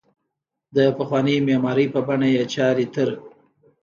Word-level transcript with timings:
د 0.75 0.77
پخوانۍ 0.97 1.37
معمارۍ 1.47 1.85
په 1.93 1.99
بڼه 2.07 2.27
یې 2.35 2.43
چارې 2.53 2.85
تر 2.93 3.09